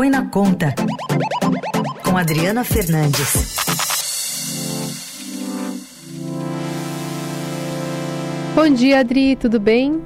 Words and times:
Põe 0.00 0.08
na 0.08 0.30
Conta, 0.30 0.74
com 2.02 2.16
Adriana 2.16 2.64
Fernandes. 2.64 3.54
Bom 8.54 8.70
dia, 8.70 9.00
Adri, 9.00 9.36
tudo 9.36 9.60
bem? 9.60 10.02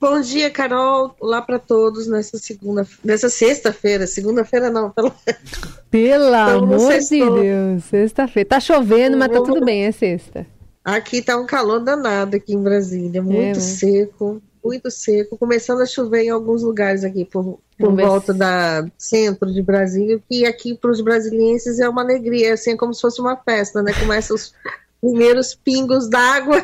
Bom 0.00 0.20
dia, 0.20 0.50
Carol. 0.50 1.14
Olá 1.20 1.40
para 1.40 1.60
todos 1.60 2.08
nessa 2.08 2.36
segunda, 2.36 2.84
nessa 3.04 3.28
sexta-feira. 3.28 4.08
Segunda-feira 4.08 4.68
não, 4.70 4.90
pelo 4.90 5.12
Pelo 5.88 6.34
amor 6.34 6.98
de 6.98 7.20
Deus, 7.20 7.84
sexta-feira. 7.84 8.48
Tá 8.48 8.58
chovendo, 8.58 9.16
mas 9.16 9.28
tá 9.28 9.40
tudo 9.40 9.64
bem, 9.64 9.84
é 9.84 9.92
sexta. 9.92 10.44
Aqui 10.84 11.22
tá 11.22 11.36
um 11.36 11.46
calor 11.46 11.78
danado 11.78 12.34
aqui 12.34 12.54
em 12.54 12.60
Brasília, 12.60 13.22
muito 13.22 13.56
é, 13.56 13.60
seco, 13.60 14.42
muito 14.64 14.90
seco, 14.90 15.38
começando 15.38 15.80
a 15.80 15.86
chover 15.86 16.24
em 16.24 16.30
alguns 16.30 16.64
lugares 16.64 17.04
aqui 17.04 17.24
por, 17.24 17.60
por 17.78 17.94
volta 17.94 18.32
da 18.32 18.86
centro 18.96 19.52
de 19.52 19.62
Brasília, 19.62 20.20
que 20.28 20.46
aqui 20.46 20.74
para 20.74 20.90
os 20.90 21.00
brasilienses 21.00 21.80
é 21.80 21.88
uma 21.88 22.02
alegria, 22.02 22.54
assim, 22.54 22.72
é 22.72 22.76
como 22.76 22.94
se 22.94 23.00
fosse 23.00 23.20
uma 23.20 23.36
festa, 23.36 23.82
né? 23.82 23.92
Começa 23.98 24.32
os 24.32 24.54
primeiros 25.00 25.54
pingos 25.54 26.08
d'água 26.08 26.62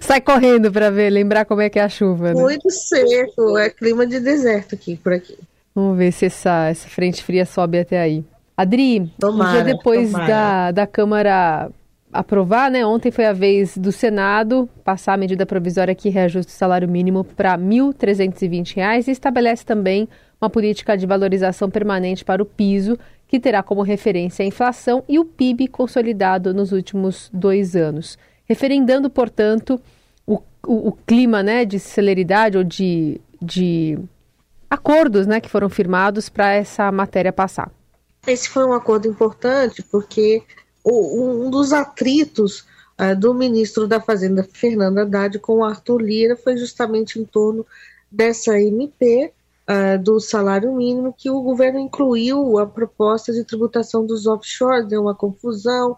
Sai 0.00 0.20
correndo 0.20 0.70
para 0.70 0.90
ver, 0.90 1.10
lembrar 1.10 1.44
como 1.44 1.60
é 1.60 1.68
que 1.68 1.78
é 1.78 1.82
a 1.82 1.88
chuva. 1.88 2.34
Né? 2.34 2.40
Muito 2.40 2.70
seco, 2.70 3.58
é 3.58 3.70
clima 3.70 4.06
de 4.06 4.20
deserto 4.20 4.74
aqui 4.74 4.96
por 4.96 5.12
aqui. 5.12 5.36
Vamos 5.74 5.96
ver 5.96 6.12
se 6.12 6.26
essa, 6.26 6.68
essa 6.68 6.88
frente 6.88 7.22
fria 7.22 7.46
sobe 7.46 7.78
até 7.78 8.00
aí. 8.00 8.24
Adri, 8.56 9.10
tomara, 9.18 9.50
um 9.50 9.64
dia 9.64 9.74
depois 9.74 10.12
da, 10.12 10.70
da 10.70 10.86
Câmara 10.86 11.70
aprovar, 12.12 12.70
né? 12.70 12.84
Ontem 12.84 13.10
foi 13.10 13.24
a 13.24 13.32
vez 13.32 13.76
do 13.76 13.90
Senado 13.90 14.68
passar 14.84 15.14
a 15.14 15.16
medida 15.16 15.46
provisória 15.46 15.94
que 15.94 16.10
reajusta 16.10 16.52
o 16.52 16.54
salário 16.54 16.88
mínimo 16.88 17.24
para 17.24 17.56
R$ 17.56 17.62
1.320 17.62 19.08
e 19.08 19.10
estabelece 19.10 19.64
também 19.64 20.06
uma 20.42 20.50
política 20.50 20.96
de 20.96 21.06
valorização 21.06 21.70
permanente 21.70 22.24
para 22.24 22.42
o 22.42 22.46
piso, 22.46 22.98
que 23.28 23.38
terá 23.38 23.62
como 23.62 23.82
referência 23.82 24.42
a 24.42 24.46
inflação 24.46 25.04
e 25.08 25.18
o 25.18 25.24
PIB 25.24 25.68
consolidado 25.68 26.52
nos 26.52 26.72
últimos 26.72 27.30
dois 27.32 27.76
anos 27.76 28.18
referendando, 28.52 29.08
portanto, 29.08 29.80
o, 30.26 30.34
o, 30.66 30.88
o 30.88 30.92
clima 30.92 31.42
né, 31.42 31.64
de 31.64 31.78
celeridade 31.78 32.58
ou 32.58 32.64
de, 32.64 33.20
de 33.40 33.98
acordos 34.68 35.26
né, 35.26 35.40
que 35.40 35.48
foram 35.48 35.68
firmados 35.68 36.28
para 36.28 36.52
essa 36.52 36.92
matéria 36.92 37.32
passar. 37.32 37.70
Esse 38.26 38.48
foi 38.48 38.64
um 38.64 38.74
acordo 38.74 39.08
importante 39.08 39.82
porque 39.82 40.42
o, 40.84 41.46
um 41.46 41.50
dos 41.50 41.72
atritos 41.72 42.66
uh, 43.00 43.18
do 43.18 43.32
ministro 43.34 43.88
da 43.88 44.00
Fazenda, 44.00 44.46
Fernando 44.52 44.98
Haddad, 44.98 45.38
com 45.38 45.58
o 45.58 45.64
Arthur 45.64 46.02
Lira 46.02 46.36
foi 46.36 46.56
justamente 46.56 47.18
em 47.18 47.24
torno 47.24 47.66
dessa 48.10 48.60
MP 48.60 49.32
uh, 49.68 50.02
do 50.02 50.20
salário 50.20 50.72
mínimo 50.74 51.14
que 51.16 51.30
o 51.30 51.40
governo 51.42 51.78
incluiu 51.78 52.58
a 52.58 52.66
proposta 52.66 53.32
de 53.32 53.44
tributação 53.44 54.06
dos 54.06 54.26
offshore, 54.26 54.86
deu 54.86 55.02
uma 55.02 55.14
confusão, 55.14 55.96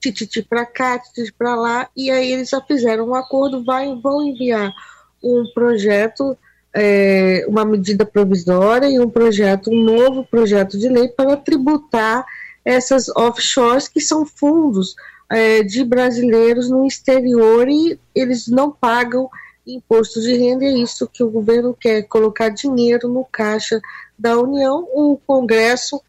tititi 0.00 0.42
para 0.42 0.64
cá, 0.64 0.98
tititi 0.98 1.32
para 1.32 1.54
lá, 1.54 1.88
e 1.96 2.10
aí 2.10 2.32
eles 2.32 2.48
já 2.48 2.60
fizeram 2.60 3.08
um 3.08 3.14
acordo, 3.14 3.64
vai, 3.64 3.94
vão 4.00 4.22
enviar 4.22 4.72
um 5.22 5.44
projeto, 5.52 6.36
é, 6.74 7.44
uma 7.48 7.64
medida 7.64 8.06
provisória 8.06 8.86
e 8.88 8.98
um 8.98 9.10
projeto, 9.10 9.70
um 9.70 9.82
novo 9.82 10.24
projeto 10.24 10.78
de 10.78 10.88
lei 10.88 11.08
para 11.08 11.36
tributar 11.36 12.24
essas 12.64 13.08
offshores 13.10 13.88
que 13.88 14.00
são 14.00 14.24
fundos 14.24 14.94
é, 15.28 15.62
de 15.62 15.84
brasileiros 15.84 16.70
no 16.70 16.86
exterior 16.86 17.68
e 17.68 17.98
eles 18.14 18.48
não 18.48 18.70
pagam 18.70 19.28
imposto 19.66 20.20
de 20.20 20.36
renda, 20.36 20.64
é 20.64 20.70
isso 20.70 21.06
que 21.06 21.22
o 21.22 21.30
governo 21.30 21.74
quer, 21.78 22.02
colocar 22.02 22.48
dinheiro 22.48 23.08
no 23.08 23.24
caixa 23.24 23.80
da 24.18 24.38
União, 24.38 24.86
o 24.92 25.18
Congresso 25.26 26.02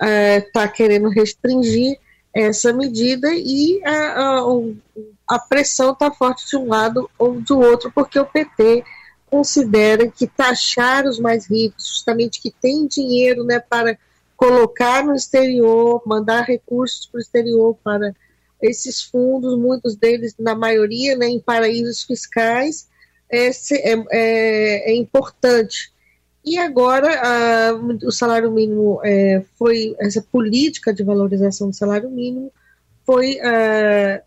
está 0.00 0.62
é, 0.62 0.68
querendo 0.68 1.08
restringir 1.08 1.98
essa 2.32 2.72
medida 2.72 3.28
e 3.34 3.82
a, 3.84 4.20
a, 4.20 4.42
a 5.28 5.38
pressão 5.38 5.92
está 5.92 6.10
forte 6.10 6.48
de 6.48 6.56
um 6.56 6.68
lado 6.68 7.10
ou 7.18 7.40
do 7.40 7.58
outro, 7.58 7.90
porque 7.92 8.18
o 8.18 8.24
PT 8.24 8.84
considera 9.30 10.08
que 10.08 10.26
taxar 10.26 11.06
os 11.06 11.18
mais 11.18 11.48
ricos, 11.48 11.86
justamente 11.86 12.40
que 12.40 12.50
tem 12.50 12.86
dinheiro 12.86 13.44
né, 13.44 13.60
para 13.60 13.96
colocar 14.36 15.04
no 15.04 15.14
exterior, 15.14 16.02
mandar 16.06 16.42
recursos 16.42 17.06
para 17.06 17.18
o 17.18 17.20
exterior 17.20 17.76
para 17.84 18.14
esses 18.62 19.02
fundos, 19.02 19.58
muitos 19.58 19.96
deles, 19.96 20.34
na 20.38 20.54
maioria, 20.54 21.16
né, 21.16 21.26
em 21.26 21.40
paraísos 21.40 22.02
fiscais, 22.02 22.88
é, 23.30 23.48
é, 23.48 24.04
é, 24.10 24.92
é 24.92 24.94
importante. 24.96 25.92
E 26.44 26.58
agora 26.58 27.08
a, 27.20 27.74
o 28.04 28.10
salário 28.10 28.50
mínimo 28.50 29.00
é, 29.04 29.42
foi 29.58 29.94
essa 29.98 30.22
política 30.22 30.92
de 30.92 31.02
valorização 31.02 31.68
do 31.68 31.76
salário 31.76 32.10
mínimo 32.10 32.50
foi 33.04 33.38
é, 33.42 34.22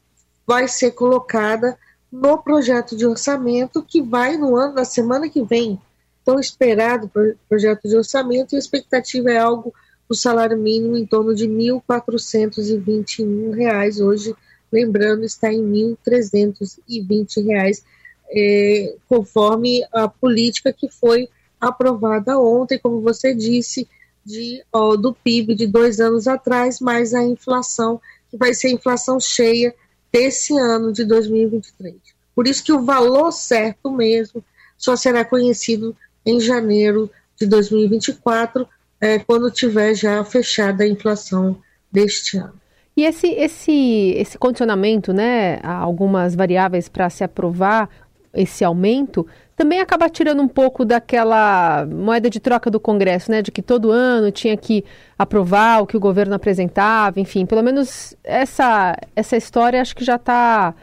vai 0.45 0.67
ser 0.67 0.91
colocada 0.91 1.77
no 2.11 2.37
projeto 2.37 2.95
de 2.95 3.07
orçamento 3.07 3.81
que 3.81 4.01
vai 4.01 4.37
no 4.37 4.55
ano 4.55 4.75
da 4.75 4.85
semana 4.85 5.27
que 5.27 5.41
vem 5.41 5.81
tão 6.23 6.39
esperado 6.39 7.11
projeto 7.49 7.87
de 7.87 7.97
orçamento 7.97 8.53
e 8.53 8.55
a 8.55 8.59
expectativa 8.59 9.31
é 9.31 9.37
algo 9.37 9.73
o 10.13 10.15
salário 10.15 10.57
mínimo 10.57 10.95
em 10.95 11.05
torno 11.05 11.35
de 11.35 11.47
R$ 11.47 11.81
1.421 11.87 13.99
hoje 13.99 14.33
lembrando 14.71 15.25
está 15.25 15.51
em 15.51 15.61
R$ 15.61 15.97
1.320 16.07 17.83
é, 18.29 18.95
conforme 19.09 19.85
a 19.91 20.07
política 20.07 20.71
que 20.71 20.87
foi 20.87 21.27
aprovada 21.59 22.39
ontem, 22.39 22.79
como 22.79 23.01
você 23.01 23.33
disse, 23.33 23.85
de, 24.25 24.63
ó, 24.71 24.95
do 24.95 25.13
PIB 25.13 25.55
de 25.55 25.67
dois 25.67 25.99
anos 25.99 26.25
atrás, 26.27 26.79
mais 26.79 27.13
a 27.13 27.21
inflação, 27.23 27.99
que 28.29 28.37
vai 28.37 28.53
ser 28.53 28.67
a 28.67 28.71
inflação 28.71 29.19
cheia 29.19 29.75
desse 30.11 30.57
ano 30.57 30.93
de 30.93 31.03
2023. 31.05 31.95
Por 32.35 32.47
isso 32.47 32.63
que 32.63 32.71
o 32.71 32.83
valor 32.83 33.31
certo 33.31 33.91
mesmo 33.91 34.43
só 34.77 34.95
será 34.95 35.25
conhecido 35.25 35.95
em 36.25 36.39
janeiro 36.39 37.09
de 37.37 37.45
2024, 37.45 38.67
é, 39.03 39.19
quando 39.19 39.51
tiver 39.51 39.93
já 39.93 40.23
fechada 40.23 40.85
a 40.85 40.87
inflação 40.87 41.57
deste 41.91 42.37
ano. 42.37 42.53
E 42.95 43.03
esse, 43.03 43.27
esse, 43.31 44.13
esse 44.15 44.37
condicionamento, 44.37 45.11
né, 45.11 45.59
a 45.61 45.73
algumas 45.73 46.33
variáveis 46.35 46.87
para 46.87 47.09
se 47.09 47.21
aprovar 47.21 47.89
esse 48.33 48.63
aumento, 48.63 49.27
também 49.57 49.81
acaba 49.81 50.09
tirando 50.09 50.41
um 50.41 50.47
pouco 50.47 50.85
daquela 50.85 51.85
moeda 51.85 52.29
de 52.29 52.39
troca 52.39 52.71
do 52.71 52.79
Congresso, 52.79 53.29
né? 53.29 53.41
De 53.41 53.51
que 53.51 53.61
todo 53.61 53.91
ano 53.91 54.31
tinha 54.31 54.55
que 54.55 54.85
aprovar 55.19 55.81
o 55.81 55.85
que 55.85 55.97
o 55.97 55.99
governo 55.99 56.33
apresentava, 56.33 57.19
enfim, 57.19 57.45
pelo 57.45 57.61
menos 57.61 58.15
essa, 58.23 58.95
essa 59.15 59.35
história 59.35 59.81
acho 59.81 59.95
que 59.95 60.05
já 60.05 60.15
está 60.15 60.73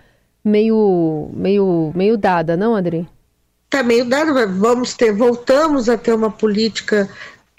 meio, 0.45 1.31
meio, 1.33 1.91
meio 1.95 2.19
dada, 2.19 2.57
não, 2.57 2.77
André? 2.77 3.07
Está 3.65 3.83
meio 3.83 4.05
dada, 4.05 4.47
vamos 4.47 4.95
ter, 4.95 5.13
voltamos 5.13 5.89
a 5.89 5.97
ter 5.97 6.13
uma 6.13 6.31
política 6.31 7.09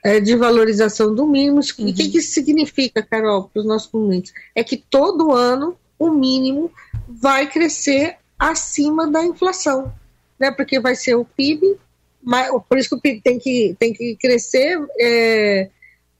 é, 0.04 0.20
de 0.20 0.36
valorização 0.36 1.14
do 1.14 1.28
mínimo. 1.28 1.60
Uhum. 1.60 1.88
E 1.88 1.92
o 1.92 1.94
que, 1.94 2.10
que 2.10 2.18
isso 2.18 2.34
significa, 2.34 3.02
Carol, 3.02 3.50
para 3.52 3.60
os 3.60 3.66
nossos 3.66 3.90
clientes? 3.90 4.34
É 4.56 4.64
que 4.64 4.78
todo 4.78 5.32
ano 5.32 5.76
o 5.98 6.10
mínimo 6.10 6.72
vai 7.08 7.50
crescer 7.50 8.18
acima 8.40 9.10
da 9.10 9.24
inflação 9.24 9.94
né, 10.42 10.50
porque 10.50 10.80
vai 10.80 10.96
ser 10.96 11.14
o 11.14 11.24
PIB, 11.24 11.78
mas, 12.24 12.50
por 12.68 12.80
isso 12.80 12.90
que 12.90 12.96
o 12.96 13.00
PIB 13.00 13.22
tem 13.22 13.38
que, 13.38 13.76
tem 13.78 13.94
que 13.94 14.16
crescer, 14.16 14.80
é, 15.00 15.70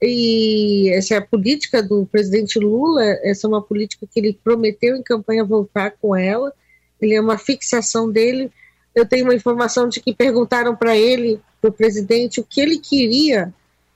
e 0.00 0.90
essa 0.94 1.14
é 1.14 1.16
a 1.18 1.26
política 1.26 1.82
do 1.82 2.06
presidente 2.06 2.56
Lula, 2.60 3.02
essa 3.24 3.48
é 3.48 3.48
uma 3.48 3.60
política 3.60 4.06
que 4.06 4.20
ele 4.20 4.38
prometeu 4.44 4.96
em 4.96 5.02
campanha 5.02 5.44
voltar 5.44 5.90
com 6.00 6.14
ela, 6.14 6.52
ele 7.00 7.14
é 7.14 7.20
uma 7.20 7.36
fixação 7.36 8.08
dele. 8.08 8.48
Eu 8.94 9.04
tenho 9.04 9.24
uma 9.24 9.34
informação 9.34 9.88
de 9.88 10.00
que 10.00 10.14
perguntaram 10.14 10.76
para 10.76 10.96
ele, 10.96 11.40
para 11.60 11.70
o 11.70 11.72
presidente, 11.72 12.38
o 12.38 12.44
que 12.44 12.60
ele 12.60 12.78
queria 12.78 13.52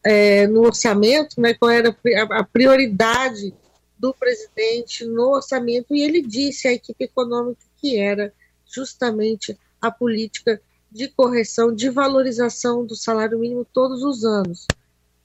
é, 0.06 0.46
no 0.46 0.62
orçamento, 0.62 1.40
né, 1.40 1.52
qual 1.54 1.68
era 1.68 1.94
a 2.30 2.44
prioridade 2.44 3.52
do 3.98 4.14
presidente 4.14 5.04
no 5.04 5.34
orçamento, 5.34 5.92
e 5.92 6.02
ele 6.02 6.22
disse 6.22 6.68
à 6.68 6.72
equipe 6.72 7.04
econômica 7.04 7.60
que 7.78 7.98
era 7.98 8.32
justamente 8.64 9.58
a 9.82 9.90
política 9.90 10.60
de 10.92 11.08
correção, 11.08 11.74
de 11.74 11.90
valorização 11.90 12.86
do 12.86 12.94
salário 12.94 13.38
mínimo 13.38 13.66
todos 13.72 14.04
os 14.04 14.24
anos. 14.24 14.68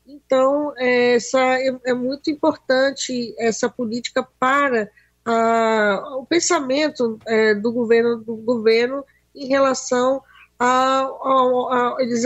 Então, 0.08 0.74
é, 0.78 1.14
essa 1.14 1.40
é, 1.60 1.78
é 1.86 1.94
muito 1.94 2.32
importante 2.32 3.36
essa 3.38 3.70
política 3.70 4.28
para 4.40 4.90
a, 5.24 6.16
o 6.18 6.26
pensamento 6.26 7.20
é, 7.28 7.54
do 7.54 7.72
governo 7.72 8.18
do 8.18 8.36
governo 8.36 9.06
em 9.36 9.48
relação 9.48 10.24
a, 10.58 11.02
a, 11.02 11.96
a 11.96 11.98
eles 12.00 12.24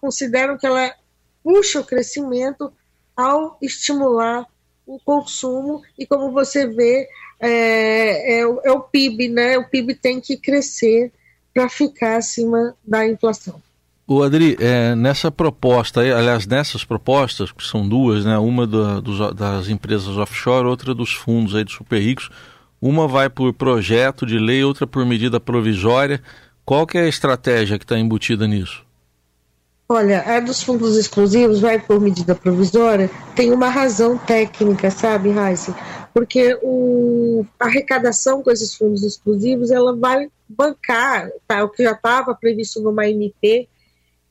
consideram 0.00 0.56
que 0.56 0.66
ela 0.66 0.94
puxa 1.42 1.80
o 1.80 1.84
crescimento 1.84 2.72
ao 3.16 3.58
estimular 3.60 4.46
o 4.86 4.98
consumo 4.98 5.82
e 5.98 6.04
como 6.04 6.32
você 6.32 6.66
vê 6.66 7.06
é, 7.38 8.38
é, 8.38 8.40
é 8.40 8.72
o 8.72 8.80
PIB, 8.80 9.28
né? 9.28 9.56
O 9.56 9.68
PIB 9.68 9.94
tem 9.94 10.20
que 10.20 10.36
crescer 10.36 11.12
para 11.54 11.68
ficar 11.68 12.16
acima 12.16 12.74
da 12.86 13.06
inflação. 13.06 13.60
O 14.06 14.22
Adri, 14.22 14.56
é, 14.58 14.94
nessa 14.96 15.30
proposta, 15.30 16.00
aliás, 16.00 16.44
nessas 16.46 16.84
propostas, 16.84 17.52
que 17.52 17.64
são 17.64 17.88
duas, 17.88 18.24
né? 18.24 18.36
Uma 18.38 18.66
do, 18.66 19.00
do, 19.00 19.32
das 19.32 19.68
empresas 19.68 20.16
offshore, 20.16 20.66
outra 20.66 20.92
dos 20.92 21.12
fundos 21.12 21.54
aí 21.54 21.64
de 21.64 21.72
super 21.72 22.00
ricos, 22.00 22.28
uma 22.82 23.06
vai 23.06 23.30
por 23.30 23.52
projeto 23.52 24.26
de 24.26 24.38
lei, 24.38 24.64
outra 24.64 24.86
por 24.86 25.06
medida 25.06 25.38
provisória. 25.38 26.20
Qual 26.64 26.86
que 26.86 26.98
é 26.98 27.02
a 27.02 27.08
estratégia 27.08 27.78
que 27.78 27.84
está 27.84 27.98
embutida 27.98 28.48
nisso? 28.48 28.84
Olha, 29.92 30.22
a 30.22 30.38
dos 30.38 30.62
fundos 30.62 30.96
exclusivos 30.96 31.58
vai 31.58 31.76
por 31.80 32.00
medida 32.00 32.32
provisória, 32.32 33.10
tem 33.34 33.50
uma 33.50 33.68
razão 33.68 34.16
técnica, 34.16 34.88
sabe, 34.88 35.30
Raíssa? 35.30 35.74
Porque 36.14 36.56
o, 36.62 37.44
a 37.58 37.64
arrecadação 37.64 38.40
com 38.40 38.52
esses 38.52 38.72
fundos 38.72 39.02
exclusivos, 39.02 39.72
ela 39.72 39.96
vai 39.96 40.30
bancar 40.48 41.28
tá, 41.44 41.64
o 41.64 41.68
que 41.68 41.82
já 41.82 41.90
estava 41.90 42.32
previsto 42.36 42.80
numa 42.80 43.08
MP, 43.08 43.68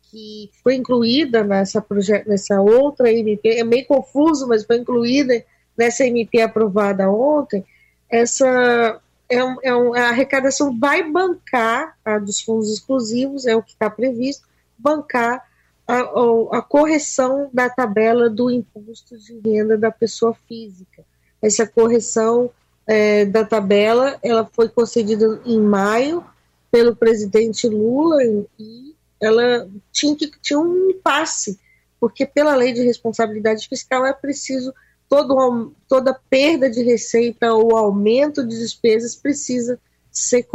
que 0.03 0.49
foi 0.63 0.75
incluída 0.75 1.43
nessa, 1.43 1.85
nessa 2.25 2.61
outra 2.61 3.11
MP, 3.11 3.49
é 3.49 3.63
meio 3.65 3.85
confuso, 3.85 4.47
mas 4.47 4.63
foi 4.63 4.77
incluída 4.77 5.43
nessa 5.77 6.05
MP 6.05 6.41
aprovada 6.41 7.11
ontem, 7.11 7.65
essa 8.09 9.01
é, 9.27 9.43
um, 9.43 9.57
é 9.61 9.75
um, 9.75 9.93
a 9.93 10.07
arrecadação 10.07 10.79
vai 10.79 11.03
bancar 11.03 11.97
a 12.05 12.17
dos 12.17 12.39
fundos 12.39 12.71
exclusivos, 12.71 13.45
é 13.45 13.57
o 13.57 13.61
que 13.61 13.71
está 13.71 13.89
previsto, 13.89 14.47
bancar 14.77 15.48
a, 15.91 16.57
a, 16.59 16.61
correção 16.61 17.49
da 17.51 17.69
tabela 17.69 18.29
do 18.29 18.51
imposto 18.51 19.17
de 19.17 19.39
renda 19.39 19.77
da 19.77 19.89
pessoa 19.89 20.35
física. 20.47 21.03
Essa 21.41 21.65
correção 21.65 22.51
é, 22.85 23.25
da 23.25 23.43
tabela 23.43 24.19
ela 24.21 24.47
foi 24.53 24.69
concedida 24.69 25.41
em 25.45 25.59
maio 25.59 26.23
pelo 26.71 26.95
presidente 26.95 27.67
Lula 27.67 28.23
e 28.59 28.95
ela 29.19 29.67
tinha 29.91 30.15
que 30.15 30.31
tinha 30.41 30.59
um 30.59 30.91
impasse, 30.91 31.59
porque 31.99 32.25
pela 32.25 32.55
lei 32.55 32.71
de 32.71 32.83
responsabilidade 32.83 33.67
fiscal 33.67 34.05
é 34.05 34.13
preciso 34.13 34.71
todo, 35.09 35.73
toda 35.87 36.19
perda 36.29 36.69
de 36.69 36.83
receita 36.83 37.51
ou 37.53 37.75
aumento 37.75 38.45
de 38.45 38.59
despesas 38.59 39.15
precisa 39.15 39.79
ser 40.11 40.47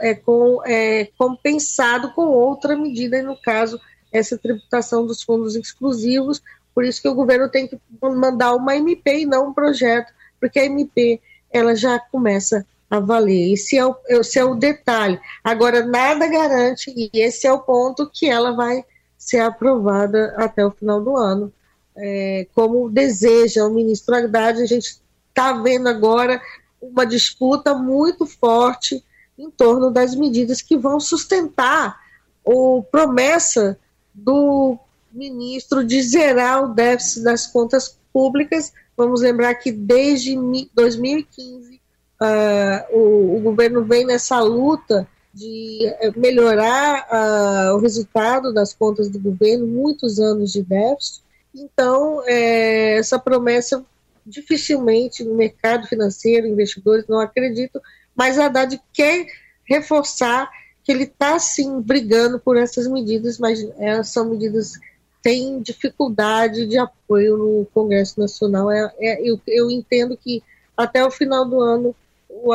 é, 0.00 0.14
com, 0.14 0.62
é, 0.64 1.08
compensado 1.18 2.12
com 2.12 2.26
outra 2.26 2.76
medida, 2.76 3.18
e 3.18 3.22
no 3.22 3.36
caso, 3.36 3.80
essa 4.12 4.38
tributação 4.38 5.06
dos 5.06 5.22
fundos 5.22 5.54
exclusivos. 5.54 6.42
Por 6.74 6.84
isso 6.84 7.02
que 7.02 7.08
o 7.08 7.14
governo 7.14 7.48
tem 7.48 7.66
que 7.66 7.78
mandar 8.00 8.54
uma 8.54 8.76
MP 8.76 9.20
e 9.20 9.26
não 9.26 9.48
um 9.48 9.52
projeto, 9.52 10.12
porque 10.40 10.58
a 10.58 10.64
MP 10.64 11.20
ela 11.50 11.74
já 11.74 11.98
começa 11.98 12.66
a 12.90 13.00
valer. 13.00 13.52
Esse 13.52 13.76
é 13.76 13.84
o, 13.84 13.96
esse 14.08 14.38
é 14.38 14.44
o 14.44 14.54
detalhe. 14.54 15.20
Agora, 15.42 15.84
nada 15.84 16.26
garante, 16.26 16.92
e 16.96 17.10
esse 17.14 17.46
é 17.46 17.52
o 17.52 17.60
ponto 17.60 18.10
que 18.10 18.28
ela 18.28 18.52
vai 18.52 18.84
ser 19.16 19.40
aprovada 19.40 20.34
até 20.36 20.64
o 20.64 20.70
final 20.70 21.00
do 21.00 21.16
ano. 21.16 21.52
É, 21.96 22.46
como 22.54 22.88
deseja 22.88 23.64
o 23.64 23.74
ministro 23.74 24.14
Haddad, 24.14 24.62
a 24.62 24.66
gente 24.66 25.00
está 25.28 25.52
vendo 25.52 25.88
agora 25.88 26.40
uma 26.80 27.04
disputa 27.04 27.74
muito 27.74 28.24
forte 28.24 29.04
em 29.36 29.50
torno 29.50 29.90
das 29.90 30.14
medidas 30.14 30.62
que 30.62 30.76
vão 30.76 31.00
sustentar 31.00 32.00
a 32.46 32.82
promessa 32.90 33.78
do 34.24 34.78
ministro 35.12 35.84
de 35.84 36.02
zerar 36.02 36.64
o 36.64 36.74
déficit 36.74 37.24
das 37.24 37.46
contas 37.46 37.98
públicas. 38.12 38.72
Vamos 38.96 39.20
lembrar 39.20 39.54
que 39.54 39.70
desde 39.72 40.36
2015 40.74 41.80
uh, 42.20 42.96
o, 42.96 43.36
o, 43.36 43.40
governo 43.40 43.84
vem 43.84 44.04
nessa 44.04 44.40
luta 44.40 45.06
de 45.32 45.86
eh, 45.86 46.12
melhorar 46.16 47.06
uh, 47.06 47.76
o 47.76 47.78
resultado 47.78 48.52
das 48.52 48.74
contas 48.74 49.08
do 49.08 49.20
governo, 49.20 49.66
muitos 49.66 50.18
anos 50.18 50.52
de 50.52 50.62
déficit. 50.62 51.22
Então, 51.54 52.22
é, 52.26 52.96
essa 52.98 53.18
promessa 53.18 53.84
dificilmente 54.26 55.24
no 55.24 55.34
mercado 55.34 55.86
financeiro, 55.86 56.46
investidores 56.46 57.06
não 57.08 57.20
acreditam, 57.20 57.80
mas 58.14 58.38
a 58.38 58.46
Haddad 58.46 58.80
quer 58.92 59.26
reforçar 59.64 60.50
que 60.88 60.92
ele 60.92 61.04
está 61.04 61.38
sim 61.38 61.82
brigando 61.82 62.40
por 62.40 62.56
essas 62.56 62.86
medidas, 62.86 63.38
mas 63.38 63.62
é, 63.76 64.02
são 64.02 64.30
medidas 64.30 64.72
têm 65.20 65.60
dificuldade 65.60 66.64
de 66.64 66.78
apoio 66.78 67.36
no 67.36 67.66
Congresso 67.74 68.18
Nacional. 68.18 68.70
É, 68.70 68.90
é, 68.98 69.20
eu, 69.22 69.38
eu 69.46 69.70
entendo 69.70 70.16
que 70.16 70.42
até 70.74 71.04
o 71.04 71.10
final 71.10 71.44
do 71.44 71.60
ano 71.60 71.94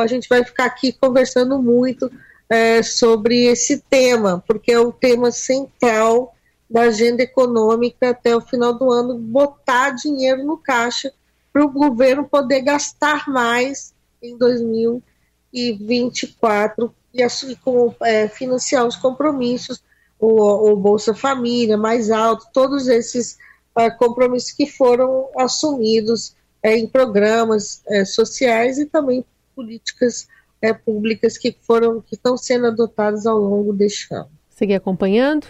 a 0.00 0.06
gente 0.08 0.28
vai 0.28 0.42
ficar 0.42 0.64
aqui 0.64 0.92
conversando 0.92 1.62
muito 1.62 2.10
é, 2.48 2.82
sobre 2.82 3.44
esse 3.44 3.78
tema, 3.88 4.42
porque 4.44 4.72
é 4.72 4.80
o 4.80 4.90
tema 4.90 5.30
central 5.30 6.34
da 6.68 6.80
agenda 6.82 7.22
econômica 7.22 8.10
até 8.10 8.34
o 8.34 8.40
final 8.40 8.74
do 8.74 8.90
ano, 8.90 9.16
botar 9.16 9.90
dinheiro 9.90 10.42
no 10.42 10.58
caixa 10.58 11.12
para 11.52 11.64
o 11.64 11.70
governo 11.70 12.24
poder 12.24 12.62
gastar 12.62 13.28
mais 13.28 13.94
em 14.20 14.36
2024 14.36 16.92
e 17.14 17.22
assim, 17.22 17.54
com, 17.64 17.94
é, 18.02 18.26
financiar 18.26 18.84
os 18.84 18.96
compromissos, 18.96 19.82
o, 20.18 20.72
o, 20.72 20.76
Bolsa 20.76 21.14
Família 21.14 21.76
mais 21.76 22.10
alto, 22.10 22.48
todos 22.52 22.88
esses 22.88 23.38
é, 23.78 23.88
compromissos 23.90 24.50
que 24.50 24.66
foram 24.66 25.28
assumidos 25.38 26.34
é, 26.62 26.76
em 26.76 26.86
programas 26.88 27.82
é, 27.88 28.04
sociais 28.04 28.78
e 28.78 28.86
também 28.86 29.24
políticas 29.54 30.26
é, 30.60 30.72
públicas 30.72 31.38
que 31.38 31.56
foram 31.62 32.00
que 32.00 32.14
estão 32.14 32.36
sendo 32.36 32.66
adotadas 32.66 33.26
ao 33.26 33.38
longo 33.38 33.72
deste 33.72 34.12
ano. 34.12 34.30
Seguir 34.48 34.74
acompanhando. 34.74 35.46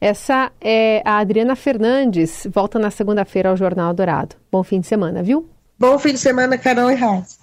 Essa 0.00 0.52
é 0.60 1.02
a 1.04 1.18
Adriana 1.18 1.56
Fernandes, 1.56 2.46
volta 2.50 2.78
na 2.78 2.90
segunda-feira 2.90 3.48
ao 3.48 3.56
Jornal 3.56 3.92
Dourado. 3.94 4.36
Bom 4.50 4.62
fim 4.62 4.80
de 4.80 4.86
semana, 4.86 5.22
viu? 5.22 5.48
Bom 5.78 5.98
fim 5.98 6.12
de 6.12 6.18
semana, 6.18 6.58
Carol 6.58 6.90
e 6.90 6.94
Raça. 6.94 7.37